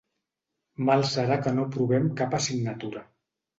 [0.87, 3.07] Mal serà que no aprovem cap assignatura.